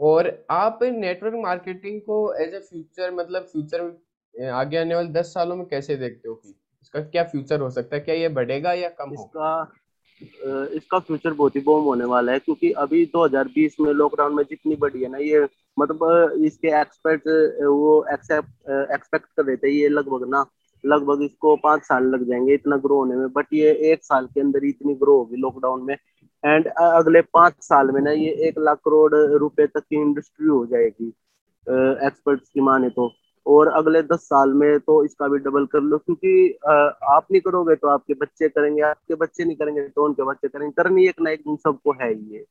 और 0.00 0.28
आप 0.50 0.78
नेटवर्क 0.82 1.34
मार्केटिंग 1.36 2.00
को 2.00 2.16
एज 2.34 2.54
ए 2.54 2.58
फ्यूचर 2.60 3.10
मतलब 3.14 3.42
फ्यूचर 3.42 4.50
आगे 4.52 4.76
आने 4.76 4.94
वाले 4.94 5.08
दस 5.10 5.32
सालों 5.34 5.56
में 5.56 5.66
कैसे 5.66 5.96
देखते 5.96 6.28
हो 6.28 6.34
कि 6.34 6.54
इसका 6.82 7.00
क्या 7.02 7.24
फ्यूचर 7.24 7.60
हो 7.60 7.70
सकता 7.70 7.96
है? 7.96 8.02
क्या 8.02 8.14
ये 8.14 8.28
बढ़ेगा 8.30 8.72
या 8.72 8.88
कम 9.00 9.12
इसका 9.12 9.72
इसका 10.74 10.98
फ्यूचर 10.98 11.32
बहुत 11.32 11.56
ही 11.56 11.60
बॉम 11.60 11.84
होने 11.84 12.04
वाला 12.04 12.32
है, 12.32 12.38
क्योंकि 12.38 12.70
अभी 12.78 13.04
2020 13.14 13.76
में 13.80 13.92
लॉकडाउन 13.92 14.34
में 14.36 14.42
जितनी 14.50 14.76
बढ़ी 14.76 15.02
है 15.02 15.08
ना, 15.10 15.18
ये 15.18 15.46
मतलब 15.76 16.42
इसके 16.44 16.68
एक्सपर्ट 16.80 17.28
वो 17.62 18.04
एक्सेप्ट 18.12 18.70
एक्सपेक्ट 18.94 19.26
कर 19.36 19.44
रहे 19.44 19.56
थे 19.56 19.70
ये 19.70 19.88
लगभग 19.88 20.28
ना। 20.30 20.44
लगभग 20.84 21.22
इसको 21.22 21.54
पाँच 21.62 21.82
साल 21.84 22.04
लग 22.10 22.24
जाएँगे 22.28 22.54
इतना 22.54 22.76
ग्रो 22.78 22.96
होने 22.96 23.16
में 23.16 23.28
बट 23.32 23.46
ये 23.52 23.70
एक 23.92 24.04
साल 24.04 24.26
के 24.26 24.40
अंदर 24.40 24.64
इतनी 24.64 24.94
ग्रो 24.96 25.16
होगी 25.18 25.40
लॉकडाउन 25.40 25.82
में। 25.84 25.94
एंड 26.44 26.66
अगले 26.68 27.20
पाँच 27.34 27.54
साल 27.62 27.90
में 27.90 28.00
ना 28.00 28.10
ये 28.12 28.30
एक 28.48 28.58
लाख 28.58 28.78
करोड़ 28.84 29.14
रुपए 29.14 29.66
तक 29.66 29.80
की 29.80 29.96
इंडस्ट्री 29.96 30.46
हो 30.48 30.64
जाएगी 30.66 31.08
एक्सपर्ट्स 32.06 32.48
की 32.48 32.60
माने 32.60 32.88
तो। 32.90 33.10
और 33.46 33.68
अगले 33.68 34.02
दस 34.02 34.20
साल 34.22 34.52
में 34.54 34.78
तो 34.80 35.02
इसका 35.04 35.28
भी 35.28 35.38
डबल 35.38 35.66
कर 35.66 35.80
लो, 35.80 35.98
क्योंकि 35.98 36.58
आप 36.66 37.26
नहीं 37.30 37.40
करोगे 37.40 37.74
तो 37.74 37.88
आपके 37.88 38.14
बच्चे 38.14 38.48
करेंगे, 38.48 38.82
आपके 38.82 39.14
बच्चे 39.14 39.44
नहीं 39.44 39.56
करेंगे 39.56 39.82
तो 39.82 40.04
उनके 40.04 40.22
बच्चे 40.24 40.48
करेंगे। 40.48 40.72
करनी 40.72 41.06
एक 41.08 41.20
ना 41.20 41.30
एक 41.30 41.40
दिन 41.40 41.56
सबको 41.56 41.92
है 42.02 42.12
ये। 42.12 42.44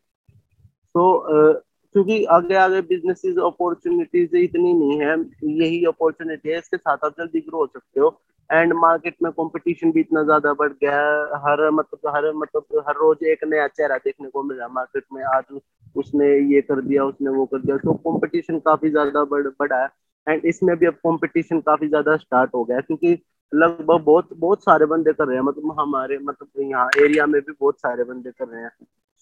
तो 0.95 1.61
क्योंकि 1.95 2.23
आगे 2.31 2.55
आगे 2.55 2.81
बिज़नेस 2.89 3.21
अपॉर्चुनिटीज़ 3.45 4.35
इतनी 4.37 4.73
नहीं 4.73 4.99
है 4.99 5.15
यही 5.59 5.83
अपॉर्चुनिटी 5.87 6.49
है 6.49 6.57
इसके 6.57 6.77
साथ 6.77 7.05
आप 7.05 7.13
जल्दी 7.19 7.39
ग्रो 7.39 7.57
हो 7.59 7.65
सकते 7.67 7.99
हो। 7.99 8.19
एंड 8.49 8.73
मार्केट 8.73 9.15
में 9.23 9.31
कंपटीशन 9.31 9.91
भी 9.91 9.99
इतना 9.99 10.23
ज़्यादा 10.23 10.53
बढ़ 10.59 10.71
गया 10.73 10.95
है 10.95 11.39
हर 11.43 11.69
मतलब 11.71 12.11
हर 12.15 12.31
मतलब 12.35 12.83
हर 12.87 12.95
रोज 12.95 13.23
एक 13.31 13.43
नया 13.47 13.67
चेहरा 13.69 13.97
देखने 13.97 14.29
को 14.29 14.43
मिल 14.43 14.57
रहा 14.57 14.67
है 14.67 14.73
मार्केट 14.73 15.03
में 15.13 15.23
आज 15.35 15.59
उसने 15.95 16.27
ये 16.53 16.61
कर 16.61 16.81
दिया 16.81 17.03
उसने 17.05 17.29
वो 17.31 17.45
कर 17.45 17.59
दिया 17.59 17.77
तो 17.77 17.93
कंपटीशन 18.07 18.59
काफ़ी 18.59 18.89
ज़्यादा 18.89 19.23
बढ़ 19.25 19.47
बढ़ा 19.59 19.81
है। 19.83 19.89
एंड 20.27 20.45
इसमें 20.45 20.75
भी 20.77 20.85
अब 20.85 20.93
कंपटीशन 21.05 21.59
काफ़ी 21.61 21.87
ज़्यादा 21.87 22.15
स्टार्ट 22.17 22.53
हो 22.55 22.63
गया 22.63 22.79
क्योंकि 22.81 23.17
लगभग 23.51 24.01
बहुत 24.05 24.29
बहुत 24.37 24.63
सारे 24.63 24.85
बंदे 24.85 25.13
कर 25.13 25.27
रहे 25.27 25.35
हैं 25.35 25.43
मतलब 25.43 25.79
हमारे 25.79 26.17
मतलब 26.19 26.61
यहाँ 26.61 26.89
एरिया 27.03 27.25
में 27.25 27.39
भी 27.41 27.53
बहुत 27.59 27.79
सारे 27.79 28.03
बंदे 28.03 28.31
कर 28.31 28.47
रहे 28.47 28.61
हैं। 28.61 28.71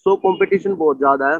सो 0.06 0.10
so, 0.10 0.18
कंपटीशन 0.18 0.74
बहुत 0.76 0.98
ज़्यादा 0.98 1.30
है। 1.30 1.38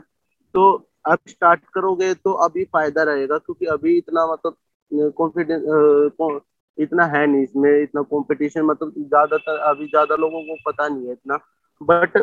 तो 0.55 0.88
अब 1.09 1.19
स्टार्ट 1.29 1.61
करोगे 1.75 2.13
तो 2.15 2.33
अभी 2.45 2.65
फ़ायदा 2.67 3.03
रहेगा, 3.05 3.39
क्योंकि 3.39 3.67
अभी 3.69 3.97
इतना 3.99 4.27
मतलब 4.33 5.13
कॉन्फिडेंस 5.17 6.41
इतना 6.79 7.05
है 7.07 7.27
नहीं 7.27 7.43
इसमें, 7.43 7.83
इतना 7.83 8.03
कंपटीशन 8.05 8.63
मतलब 8.65 8.93
ज़्यादातर, 8.99 9.57
अभी 9.61 9.87
ज़्यादा 9.87 10.17
लोगों 10.17 10.43
को 10.45 10.57
पता 10.67 10.89
नहीं 10.89 11.07
है 11.07 11.13
इतना 11.13 11.37
बट 11.81 12.17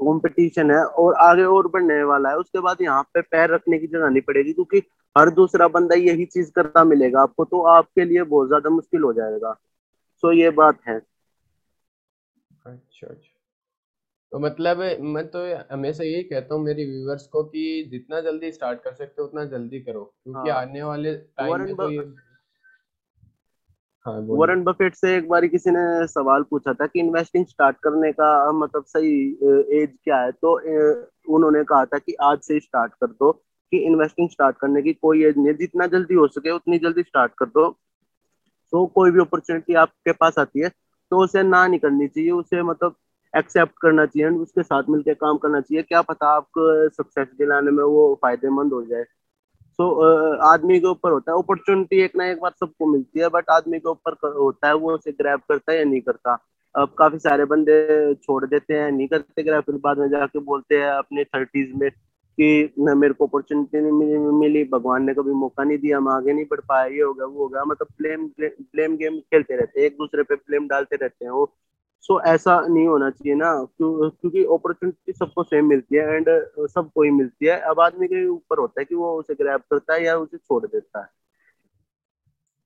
कंपटीशन 0.00 0.70
है 0.70 0.84
और 0.84 1.14
आगे 1.22 1.44
और 1.46 1.68
बढ़ने 1.68 2.02
वाला 2.04 2.30
है। 2.30 2.36
उसके 2.36 2.60
बाद 2.60 2.76
यहाँ 2.82 3.02
पे 3.14 3.20
पैर 3.22 3.50
रखने 3.50 3.78
की 3.78 3.86
जगह 3.86 4.08
नहीं 4.08 4.22
पड़ेगी, 4.22 4.52
क्योंकि 4.52 4.82
हर 5.16 5.30
दूसरा 5.32 5.68
बंदा 5.70 5.94
यही 5.96 6.24
चीज़ 6.26 6.50
करता 6.52 6.84
मिलेगा 6.84 7.20
आपको 7.22 7.44
तो 7.46 7.60
आपके 7.70 8.04
लिए 8.04 8.22
बहुत 8.24 8.48
ज़्यादा 8.48 8.70
मुश्किल 8.70 9.02
हो 9.02 9.12
जाएगा। 9.14 9.52
सो 10.22 10.32
ये 10.34 10.50
बात 10.52 10.78
है। 10.88 11.00
अच्छा 12.66 13.06
अच्छा। 13.06 13.33
तो 14.34 14.38
मतलब 14.38 14.78
मैं 15.00 15.26
तो 15.26 15.40
हमेशा 15.72 16.04
यही 16.04 16.22
कहता 16.22 16.54
हूँ 16.54 16.62
मेरी 16.62 16.84
व्यूवर्स 16.84 17.26
को 17.26 17.42
कि 17.44 17.88
जितना 17.90 18.20
जल्दी 18.20 18.50
स्टार्ट 18.52 18.80
कर 18.80 18.92
सकते 18.92 19.22
हो 19.22 19.26
उतना 19.28 19.44
जल्दी 19.44 19.80
करो। 19.80 20.02
क्योंकि 20.24 20.50
हाँ। 20.50 20.60
आने 20.60 20.82
वाले 20.82 21.14
टाइम 21.14 21.60
में 21.60 21.74
तो 21.76 21.90
ये 21.90 21.98
हाँ, 24.06 24.18
वॉरेन 24.20 24.64
बफेट 24.64 24.94
से 24.94 25.16
एक 25.16 25.28
बार 25.28 25.46
किसी 25.46 25.70
ने 25.70 26.06
सवाल 26.06 26.42
पूछा 26.42 26.72
था 26.72 26.86
कि 26.86 27.00
इन्वेस्टिंग 27.00 27.46
स्टार्ट 27.46 27.76
करने 27.76 28.10
का 28.12 28.30
मतलब 28.52 28.84
सही 28.84 29.14
एज 29.82 29.96
क्या 30.04 30.16
है? 30.16 30.32
तो 30.32 30.54
उन्होंने 31.36 31.62
कहा 31.64 31.84
था 31.84 31.98
कि 31.98 32.14
आज 32.22 32.40
से 32.40 32.58
स्टार्ट 32.60 32.92
कर 32.94 33.06
दो 33.06 33.32
कि 33.72 33.78
इन्वेस्टिंग 33.78 34.28
स्टार्ट 34.30 34.56
करने 34.56 34.82
की 34.82 34.92
कोई 34.92 35.24
एज 35.24 35.36
नहीं 35.36 35.46
है। 35.46 35.54
जितना 35.54 35.86
जल्दी 35.86 36.14
हो 36.14 36.26
सके 36.28 36.50
उतनी 36.50 36.78
जल्दी 36.78 37.02
स्टार्ट 37.02 37.32
कर 37.38 37.46
दो। 37.46 37.70
तो 38.72 38.84
कोई 38.86 39.10
भी 39.10 39.20
अपॉर्चुनिटी 39.20 39.74
आपके 39.74 40.12
पास 40.12 40.38
आती 40.38 40.60
है 40.60 40.68
तो 41.12 41.24
उसे 41.24 41.42
ना 41.42 41.66
निकलनी 41.68 42.08
चाहिए 42.08 42.30
उसे 42.30 42.62
मतलब 42.62 42.96
एक्सेप्ट 43.34 43.72
करना 43.82 44.06
चाहिए 44.06 44.28
उसके 44.38 44.62
साथ 44.62 44.90
मिलकर 44.90 45.14
काम 45.16 45.36
करना 45.38 45.60
चाहिए। 45.60 45.82
क्या 45.82 46.02
पता 46.02 46.28
आपको 46.36 46.88
सक्सेस 46.90 47.28
दिलाने 47.38 47.70
में 47.70 47.82
वो 47.84 48.14
फ़ायदेमंद 48.22 48.72
हो 48.72 48.82
जाए। 48.84 49.04
सो 49.78 49.84
so, 49.84 50.40
आदमी 50.44 50.78
के 50.80 50.86
ऊपर 50.86 51.10
होता 51.10 51.32
है। 51.32 51.38
अपॉर्चुनिटी 51.38 52.00
एक 52.02 52.16
ना 52.16 52.26
एक 52.30 52.40
बार 52.40 52.50
सबको 52.60 52.86
मिलती 52.86 53.20
है 53.20 53.28
बट 53.28 53.50
आदमी 53.50 53.78
के 53.78 53.88
ऊपर 53.90 54.16
होता 54.36 54.68
है 54.68 54.74
वो 54.76 54.92
उसे 54.94 55.12
ग्रैब 55.12 55.40
करता 55.48 55.72
है 55.72 55.78
या 55.78 55.84
नहीं 55.84 56.00
करता। 56.00 56.38
अब 56.74 56.94
काफ़ी 56.98 57.18
सारे 57.18 57.44
बंदे 57.44 58.14
छोड़ 58.14 58.44
देते 58.46 58.74
हैं 58.74 58.90
नहीं 58.92 59.06
करते 59.08 59.42
ग्रैब 59.42 59.62
फिर 59.62 59.76
बाद 59.84 59.98
में 59.98 60.08
जाके 60.10 60.38
बोलते 60.44 60.76
हैं 60.76 60.90
अपने 60.90 61.24
थर्टीज 61.24 61.72
में 61.80 61.90
कि 61.90 62.74
मेरे 62.80 63.14
को 63.14 63.26
अपॉर्चुनिटी 63.26 63.80
नहीं 63.80 63.92
मिली, 63.92 64.18
मिली 64.38 64.64
भगवान 64.72 65.04
ने 65.04 65.14
कभी 65.14 65.32
मौका 65.32 65.64
नहीं 65.64 65.78
दिया 65.78 65.98
हम 65.98 66.08
आगे 66.08 66.32
नहीं 66.32 66.44
बढ़ 66.50 66.60
पाए 66.68 66.90
ये 66.92 67.02
हो 67.02 67.12
गया 67.14 67.26
वो 67.26 67.42
हो 67.42 67.48
गया। 67.48 67.64
मतलब 67.64 67.88
ब्लेम 67.98 68.26
ब्लेम 68.40 68.96
गेम 68.96 69.18
खेलते 69.20 69.56
रहते 69.56 69.80
हैं 69.80 69.86
एक 69.86 69.96
दूसरे 69.98 70.22
पे 70.22 70.34
ब्लेम 70.36 70.66
डालते 70.68 70.96
रहते 70.96 71.24
हैं 71.24 71.32
वो 71.32 71.44
सो 72.04 72.20
ऐसा 72.28 72.58
नहीं 72.60 72.86
होना 72.86 73.08
चाहिए 73.10 73.34
ना 73.34 73.50
क्योंकि 73.78 74.44
अपॉर्चुनिटी 74.44 75.12
सबको 75.12 75.42
सेम 75.44 75.68
मिलती 75.68 75.96
है 75.96 76.14
एंड 76.14 76.28
सबको 76.68 77.02
ही 77.02 77.10
मिलती 77.10 77.46
है। 77.46 77.58
अब 77.62 77.80
आदमी 77.80 78.06
के 78.08 78.26
ऊपर 78.28 78.58
होता 78.58 78.80
है 78.80 78.84
कि 78.84 78.94
वो 78.94 79.12
उसे 79.18 79.34
ग्रैब 79.34 79.60
करता 79.70 79.94
है 79.94 80.04
या 80.04 80.16
उसे 80.16 80.36
छोड़ 80.36 80.64
देता 80.66 81.00
है। 81.00 81.08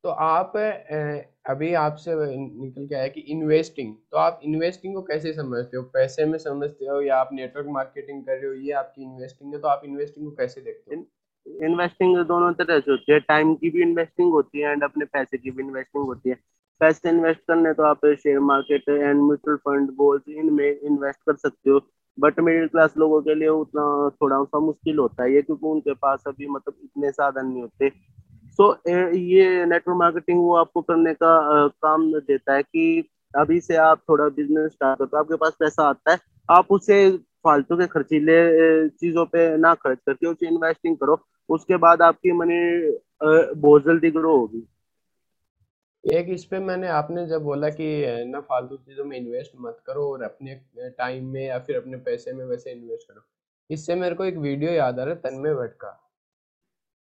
तो 0.04 0.08
आप 0.10 0.56
अभी 1.50 1.72
आपसे 1.74 2.14
निकल 2.16 2.86
के 2.86 2.94
आया 2.94 3.06
कि 3.08 3.20
इन्वेस्टिंग 3.20 3.94
तो 4.12 4.16
आप 4.18 4.40
इन्वेस्टिंग 4.44 4.94
को 4.94 5.02
कैसे 5.02 5.32
समझते 5.32 5.76
हो? 5.76 5.82
पैसे 5.84 6.24
में 6.24 6.38
समझते 6.38 6.86
हो 6.86 7.00
या 7.02 7.16
आप 7.16 7.30
नेटवर्क 7.32 7.66
मार्केटिंग 7.70 8.22
कर 8.24 8.36
रहे 8.36 8.46
हो? 8.46 8.52
ये 8.54 8.72
आपकी 8.74 9.02
इन्वेस्टिंग 9.02 9.54
है 9.54 9.60
तो 9.60 9.68
आप 9.68 9.82
इन्वेस्टिंग 9.84 10.26
को 10.26 10.32
कैसे 10.36 10.60
देखते 10.60 10.96
हो? 10.96 11.04
इन्वेस्टिंग 11.66 12.16
दोनों 12.26 12.52
तरह 12.54 12.80
से 12.80 12.90
होती 12.90 13.12
है। 13.12 13.18
टाइम 13.20 13.54
की 13.54 13.70
भी 13.70 13.82
इन्वेस्टिंग 13.82 14.32
होती 14.32 14.60
है 14.60 14.72
एंड 14.72 14.84
अपने 14.84 15.04
पैसे 15.06 15.38
की 15.38 15.50
भी 15.50 15.62
इन्वेस्टिंग 15.62 16.04
होती 16.04 16.30
है। 16.30 16.36
पैसे 16.80 17.08
इन्वेस्ट 17.08 17.40
करने 17.48 17.72
तो 17.72 17.82
आप 17.82 18.06
share 18.06 18.38
market 18.40 18.88
and 18.88 19.20
mutual 19.20 19.56
fund 19.56 19.90
bonds 19.96 20.28
इनमें 20.28 20.68
इन्वेस्ट 20.70 21.20
कर 21.26 21.36
सकते 21.36 21.70
हो। 21.70 21.80
बट 22.18 22.40
मिडिल 22.40 22.66
क्लास 22.68 22.94
लोगों 22.98 23.20
के 23.22 23.34
लिए 23.34 23.48
उतना 23.48 23.82
थोड़ा 24.22 24.42
सा 24.44 24.58
मुश्किल 24.60 24.98
होता 24.98 25.22
है 25.22 25.34
ये 25.34 25.42
क्योंकि 25.42 25.66
उनके 25.66 25.94
पास 25.94 26.24
अभी 26.26 26.46
मतलब 26.48 26.74
इतने 26.84 27.10
साधन 27.10 27.46
नहीं 27.46 27.62
होते। 27.62 27.88
सो 27.88 28.72
so, 28.72 28.88
ये 29.14 29.66
नेटवर्क 29.66 29.98
मार्केटिंग 29.98 30.40
वो 30.40 30.54
आपको 30.56 30.80
करने 30.82 31.12
का 31.14 31.66
काम 31.68 32.10
देता 32.12 32.54
है 32.54 32.62
कि 32.62 33.08
अभी 33.34 33.60
से 33.60 33.76
आप 33.76 34.00
थोड़ा 34.08 34.28
बिज़नेस 34.28 34.72
स्टार्ट 34.72 34.98
करते 34.98 35.16
हो 35.16 35.22
आपके 35.22 35.36
पास 35.36 35.56
पैसा 35.60 35.88
आता 35.88 36.12
है 36.12 36.18
आप 36.48 36.72
उसे 36.72 37.10
फालतू 37.44 37.76
के 37.76 37.86
खर्चीले 37.86 38.38
चीज़ों 38.88 39.24
पे 39.26 39.56
ना 39.56 39.74
खर्च 39.74 39.98
करके 40.06 40.26
उसे 40.26 40.46
इन्वेस्टिंग 40.46 40.96
करो। 40.96 41.18
उसके 41.48 41.76
बाद 41.76 42.02
आपकी 42.02 42.32
मनी 42.32 42.58
बहुत 43.22 43.84
जल्दी 43.84 44.10
ग्रो 44.10 44.36
होगी। 44.36 44.66
एक 46.04 46.28
इस 46.30 46.44
पे 46.44 46.58
मैंने 46.58 46.88
आपने 46.88 47.26
जब 47.26 47.42
बोला 47.42 47.68
कि 47.70 47.86
ना 48.26 48.40
फालतू 48.40 48.76
चीज़ों 48.76 49.04
में 49.04 49.16
इन्वेस्ट 49.16 49.52
मत 49.60 49.82
करो 49.86 50.04
और 50.12 50.22
अपने 50.22 50.54
टाइम 50.98 51.26
में 51.32 51.44
या 51.44 51.58
फिर 51.58 51.76
अपने 51.76 51.96
पैसे 52.06 52.32
में 52.32 52.44
वैसे 52.46 52.70
इन्वेस्ट 52.72 53.08
करो। 53.08 53.24
इससे 53.70 53.94
मेरे 53.94 54.14
को 54.14 54.24
एक 54.24 54.36
वीडियो 54.38 54.70
याद 54.72 55.00
आ 55.00 55.04
रहा 55.04 55.14
है 55.14 55.20
तन्मय 55.20 55.54
भट्ट 55.54 55.74
का, 55.74 55.90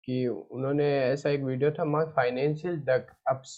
कि 0.04 0.28
उन्होंने 0.28 0.90
ऐसा 1.00 1.30
एक 1.30 1.42
वीडियो 1.44 1.72
था 1.72 1.86
माई 1.86 2.06
फाइनेंशियल 2.16 2.76
डक 2.88 3.08
अप्स 3.30 3.58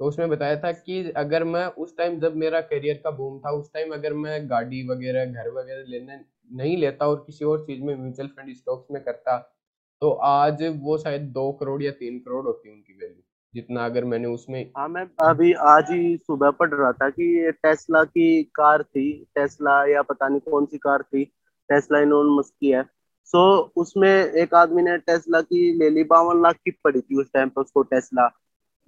तो 0.00 0.04
उसमें 0.04 0.28
बताया 0.28 0.56
था 0.60 0.70
कि 0.72 1.10
अगर 1.16 1.44
मैं 1.46 1.66
उस 1.66 1.96
टाइम 1.98 2.18
जब 2.20 2.36
मेरा 2.36 2.60
करियर 2.62 3.00
का 3.04 3.10
बूम 3.10 3.38
था, 3.40 3.50
उस 3.50 3.72
टाइम 3.74 3.92
अगर 3.94 4.12
मैं 4.14 4.48
गाड़ी 4.50 4.86
वगैरह, 4.88 5.24
घर 5.26 5.50
वगैरह 5.50 5.84
लेने 5.88 6.18
नहीं 6.50 6.76
लेता 6.78 7.08
और 7.08 7.22
किसी 7.26 7.44
और 7.44 7.64
चीज़ 7.66 7.82
में 7.82 7.94
म्यूचुअल 7.96 8.28
फंड 8.28 8.54
स्टॉक्स 8.56 8.90
में 8.90 9.02
करता 9.04 9.38
तो 10.02 10.10
आज 10.24 10.62
वो 10.82 10.98
शायद 10.98 11.30
दो 11.32 11.50
करोड़ 11.60 11.82
या 11.82 11.90
तीन 12.00 12.18
करोड़ 12.20 12.44
होती 12.46 12.70
उनकी 12.70 12.92
वैल्यू 12.94 13.22
जितना 13.54 13.84
अगर 13.84 14.04
मैंने 14.04 14.28
उसमें 14.28 14.70
हाँ 14.76 14.88
मैं 14.88 15.06
अभी 15.22 15.52
आज 15.52 15.90
ही 15.90 16.16
सुबह 16.16 16.50
पढ़ 16.50 16.70
रहा 16.70 16.92
था 16.92 17.08
कि 17.10 17.24
ये 17.38 17.52
टेस्ला 17.52 18.04
की 18.04 18.42
कार 18.42 18.82
थी 18.82 19.24
टेस्ला 19.34 19.84
या 19.86 20.02
पता 20.02 20.28
नहीं 20.28 20.40
कौन 20.40 20.66
सी 20.66 20.78
कार 20.78 21.02
थी 21.02 21.24
टेस्ला 21.68 22.00
इनोन 22.00 22.38
मस्क 22.38 22.52
की 22.60 22.70
है। 22.70 22.82
सो 23.24 23.62
so, 23.62 23.70
उसमें 23.76 24.10
एक 24.10 24.54
आदमी 24.54 24.82
ने 24.82 24.96
टेस्ला 24.98 25.40
की 25.40 25.72
ले 25.78 25.90
ली 25.90 26.04
बावन 26.04 26.42
लाख 26.42 26.56
की 26.64 26.70
पड़ी 26.70 27.00
थी 27.00 27.20
उस 27.20 27.26
टाइम 27.34 27.48
पे 27.48 27.60
उसको 27.60 27.82
टेस्ला 27.82 28.30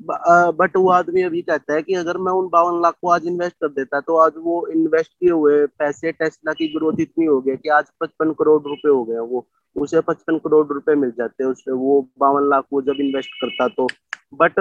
बट 0.01 0.77
वो 0.77 0.89
आदमी 0.91 1.23
अभी 1.23 1.41
कहता 1.43 1.75
है 1.75 1.83
कि 1.83 1.95
अगर 1.95 2.17
मैं 2.19 2.33
उन 2.33 2.49
बावन 2.49 2.81
लाख 2.83 2.95
को 3.03 3.09
आज 3.09 3.27
इन्वेस्ट 3.27 3.57
कर 3.61 3.69
देता 3.69 4.01
तो 4.01 4.17
आज 4.17 4.33
वो 4.37 4.67
इन्वेस्ट 4.67 5.13
किए 5.13 5.31
हुए 5.31 5.67
पैसे 5.67 6.13
टेस्ला 6.13 6.53
की 6.53 6.69
ग्रोथ 6.69 7.01
इतनी 7.01 7.25
हो 7.25 7.41
गई 7.41 7.57
कि 7.57 7.69
आज 7.69 7.85
पचपन 8.01 8.33
करोड़ 8.33 8.63
रुपए 8.63 8.89
हो 8.89 9.05
गए 9.05 9.19
वो। 9.19 9.47
उसे 9.77 10.01
पचपन 10.01 10.39
करोड़ 10.39 10.67
रुपए 10.67 10.95
मिल 10.95 11.11
जाते 11.11 11.45
हैं 11.45 11.51
उससे 11.51 11.73
वो 11.73 12.01
बावन 12.19 12.49
लाख 12.51 12.65
वो 12.73 12.83
जब 12.83 13.01
इन्वेस्ट 13.01 13.31
करता 13.41 13.69
तो। 13.69 13.89
बट 14.33 14.59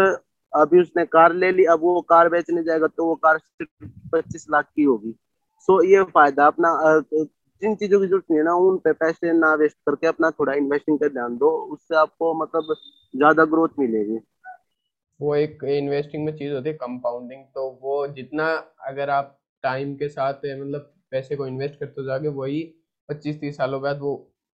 अभी 0.53 0.81
उसने 0.81 1.05
कार 1.05 1.33
ले 1.33 1.51
ली 1.51 1.63
अब 1.65 1.79
वो 1.81 2.01
कार 2.09 2.29
बेचने 2.29 2.63
जाएगा 2.63 2.87
तो 2.87 3.05
वो 3.05 3.15
कार 3.25 3.39
पच्चीस 3.61 4.45
लाख 4.51 4.65
की 4.75 4.83
होगी। 4.83 5.11
सो 5.59 5.81
so, 5.81 5.89
ये 5.89 6.03
फ़ायदा 6.03 6.45
अपना 6.47 6.69
जिन 7.13 7.75
चीज़ों 7.75 7.99
की 7.99 8.07
ज़रूरत 8.07 8.23
नहीं 8.31 8.39
है 8.39 8.45
ना 8.45 8.53
उन 8.61 8.77
पे 8.77 8.91
पैसे 8.93 9.31
ना 9.33 9.53
वेस्ट 9.55 9.77
करके 9.85 10.07
अपना 10.07 10.29
थोड़ा 10.31 10.53
इन्वेस्टिंग 10.53 10.97
पे 10.99 11.09
ध्यान 11.09 11.37
दो 11.37 11.49
उससे 11.73 11.95
आपको 11.95 12.33
मतलब 12.33 12.75
ज़्यादा 13.13 13.45
ग्रोथ 13.45 13.79
मिलेगी। 13.79 14.19
वो 15.19 15.35
एक 15.35 15.63
इन्वेस्टिंग 15.63 16.25
में 16.25 16.35
चीज़ 16.37 16.53
होती 16.53 16.69
है 16.69 16.75
कंपाउंडिंग 16.75 17.43
तो 17.55 17.69
वो 17.81 18.05
जितना 18.07 18.47
अगर 18.87 19.09
आप 19.09 19.37
टाइम 19.63 19.95
के 19.95 20.09
साथ 20.09 20.45
मतलब 20.45 20.91
पैसे 21.11 21.35
को 21.35 21.47
इन्वेस्ट 21.47 21.79
करते 21.79 22.05
जाओगे 22.05 22.27
वही 22.37 22.61
पच्चीस 23.09 23.39
तीस 23.41 23.57
सालों 23.57 23.81
बाद 23.81 23.99
वो 23.99 24.15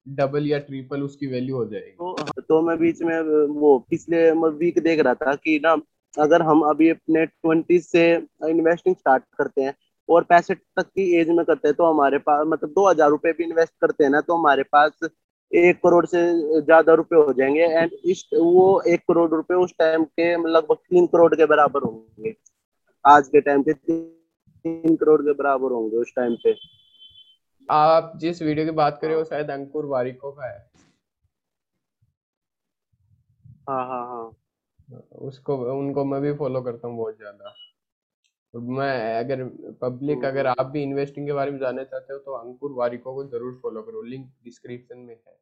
डबल 0.09 0.47
या 0.47 0.59
ट्रिपल 0.59 1.01
उसकी 1.03 1.27
वैल्यू 1.27 1.55
हो 1.55 1.65
जाएगी। 1.65 1.91
तो, 1.91 2.41
तो 2.41 2.61
मैं 2.61 2.77
बीच 2.79 3.01
में 3.01 3.19
वो 3.59 3.77
पिछले 3.89 4.31
वीक 4.31 4.79
देख 4.83 4.99
रहा 4.99 5.13
था 5.13 5.35
कि 5.35 5.59
ना 5.63 5.75
अगर 6.13 6.41
हम 6.41 6.61
अभी 6.61 6.89
अपने 6.89 7.25
ट्वेंटी 7.25 7.79
से 7.79 8.03
इन्वेस्टिंग 8.49 8.95
स्टार्ट 8.95 9.23
करते 9.37 9.61
हैं 9.61 9.73
और 10.09 10.23
पैंसठ 10.23 10.57
तक 10.77 10.85
की 10.85 11.03
एज 11.15 11.29
में 11.29 11.43
करते 11.45 11.67
हैं 11.67 11.75
तो 11.75 11.85
हमारे 11.85 12.17
पास 12.19 12.45
मतलब 12.47 12.69
दो 12.69 12.87
हज़ार 12.89 13.09
रुपए 13.09 13.31
भी 13.31 13.43
इन्वेस्ट 13.43 13.73
करते 13.81 14.03
हैं 14.03 14.11
ना 14.11 14.21
तो 14.21 14.37
हमारे 14.37 14.63
पास 14.63 15.09
एक 15.51 15.77
करोड़ 15.77 16.05
से 16.05 16.21
ज़्यादा 16.61 16.93
रुपए 16.93 17.15
हो 17.15 17.33
जाएँगे 17.33 17.61
एंड 17.61 17.91
इस 18.05 18.23
वो 18.33 18.81
एक 18.87 18.99
करोड़ 19.01 19.29
रुपए 19.31 19.55
उस 19.55 19.73
टाइम 19.79 20.03
के 20.03 20.31
लगभग 20.47 20.75
तीन 20.75 21.07
करोड़ 21.07 21.33
के 21.35 21.45
बराबर 21.45 21.83
होंगे। 21.83 22.33
आज 23.05 23.27
के 23.27 23.41
टाइम 23.41 23.63
पे 23.63 23.73
तीन 23.73 24.95
करोड़ 24.95 25.21
के 25.21 25.33
बराबर 25.33 25.71
होंगे 25.71 25.97
उस 25.97 26.13
टाइम 26.15 26.35
पे। 26.43 26.53
आप 27.67 28.13
जिस 28.17 28.41
वीडियो 28.41 28.65
की 28.65 28.71
बात 28.71 28.99
कर 29.01 29.07
रहे 29.07 29.15
हो 29.15 29.23
शायद 29.23 29.51
अंकुर 29.51 29.85
वारिको 29.85 30.31
का 30.31 30.47
है। 30.47 30.59
हाँ 33.69 33.85
हाँ 33.87 34.05
हाँ। 34.07 34.99
उसको 35.21 35.57
उनको 35.79 36.05
मैं 36.05 36.21
भी 36.21 36.33
फॉलो 36.33 36.61
करता 36.61 36.87
हूँ 36.87 36.97
बहुत 36.97 37.17
ज़्यादा। 37.17 37.53
तो 38.53 38.61
मैं 38.77 39.19
अगर 39.19 39.43
पब्लिक 39.81 40.25
अगर 40.25 40.47
आप 40.47 40.65
भी 40.65 40.83
इन्वेस्टिंग 40.83 41.27
के 41.27 41.33
बारे 41.33 41.51
में 41.51 41.59
जानना 41.59 41.83
चाहते 41.83 42.13
हो 42.13 42.19
तो 42.19 42.33
अंकुर 42.33 42.71
वारिको 42.71 43.13
को 43.15 43.23
ज़रूर 43.29 43.59
फॉलो 43.63 43.81
करो। 43.81 44.01
लिंक 44.01 44.25
डिस्क्रिप्शन 44.43 44.97
में 44.97 45.15
है। 45.15 45.38